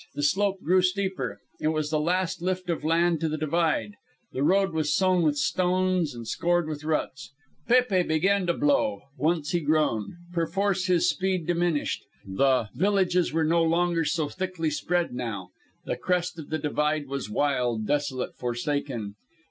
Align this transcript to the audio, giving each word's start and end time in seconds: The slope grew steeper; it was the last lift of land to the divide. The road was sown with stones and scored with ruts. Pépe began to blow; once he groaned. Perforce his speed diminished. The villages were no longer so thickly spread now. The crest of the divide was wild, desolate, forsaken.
The 0.15 0.23
slope 0.23 0.59
grew 0.63 0.81
steeper; 0.81 1.37
it 1.59 1.67
was 1.67 1.91
the 1.91 1.99
last 1.99 2.41
lift 2.41 2.71
of 2.71 2.83
land 2.83 3.19
to 3.21 3.29
the 3.29 3.37
divide. 3.37 3.97
The 4.33 4.41
road 4.41 4.73
was 4.73 4.95
sown 4.95 5.21
with 5.21 5.37
stones 5.37 6.15
and 6.15 6.27
scored 6.27 6.67
with 6.67 6.83
ruts. 6.83 7.33
Pépe 7.69 8.07
began 8.07 8.47
to 8.47 8.55
blow; 8.55 9.03
once 9.15 9.51
he 9.51 9.59
groaned. 9.59 10.13
Perforce 10.33 10.87
his 10.87 11.07
speed 11.07 11.45
diminished. 11.45 12.03
The 12.25 12.69
villages 12.73 13.31
were 13.31 13.45
no 13.45 13.61
longer 13.61 14.03
so 14.03 14.27
thickly 14.27 14.71
spread 14.71 15.13
now. 15.13 15.49
The 15.85 15.97
crest 15.97 16.39
of 16.39 16.49
the 16.49 16.57
divide 16.57 17.05
was 17.05 17.29
wild, 17.29 17.85
desolate, 17.85 18.35
forsaken. 18.35 19.13